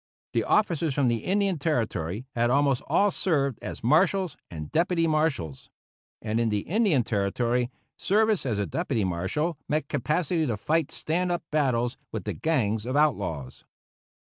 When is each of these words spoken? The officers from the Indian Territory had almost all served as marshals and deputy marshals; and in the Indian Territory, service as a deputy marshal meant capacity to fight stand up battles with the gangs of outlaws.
The 0.33 0.43
officers 0.45 0.95
from 0.95 1.09
the 1.09 1.17
Indian 1.25 1.59
Territory 1.59 2.25
had 2.33 2.49
almost 2.49 2.81
all 2.87 3.11
served 3.11 3.59
as 3.61 3.83
marshals 3.83 4.35
and 4.49 4.71
deputy 4.71 5.05
marshals; 5.05 5.69
and 6.23 6.39
in 6.39 6.49
the 6.49 6.61
Indian 6.61 7.03
Territory, 7.03 7.69
service 7.97 8.43
as 8.43 8.57
a 8.57 8.65
deputy 8.65 9.03
marshal 9.03 9.59
meant 9.69 9.89
capacity 9.89 10.47
to 10.47 10.57
fight 10.57 10.89
stand 10.91 11.31
up 11.31 11.43
battles 11.51 11.97
with 12.11 12.23
the 12.23 12.33
gangs 12.33 12.87
of 12.87 12.95
outlaws. 12.95 13.63